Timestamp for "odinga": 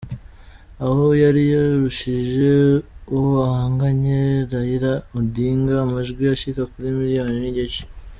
5.17-5.73